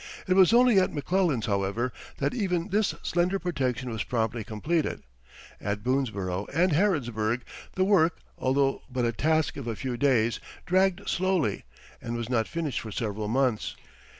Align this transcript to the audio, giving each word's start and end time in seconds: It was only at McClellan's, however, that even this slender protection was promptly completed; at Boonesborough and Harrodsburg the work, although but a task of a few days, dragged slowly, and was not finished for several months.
It 0.25 0.33
was 0.33 0.51
only 0.51 0.79
at 0.79 0.91
McClellan's, 0.95 1.45
however, 1.45 1.93
that 2.17 2.33
even 2.33 2.69
this 2.69 2.95
slender 3.03 3.37
protection 3.37 3.91
was 3.91 4.03
promptly 4.03 4.43
completed; 4.43 5.03
at 5.61 5.83
Boonesborough 5.83 6.47
and 6.51 6.71
Harrodsburg 6.71 7.41
the 7.75 7.83
work, 7.83 8.17
although 8.35 8.81
but 8.89 9.05
a 9.05 9.11
task 9.11 9.57
of 9.57 9.67
a 9.67 9.75
few 9.75 9.97
days, 9.97 10.39
dragged 10.65 11.07
slowly, 11.07 11.65
and 12.01 12.15
was 12.15 12.29
not 12.31 12.47
finished 12.47 12.79
for 12.79 12.91
several 12.91 13.27
months. 13.27 13.75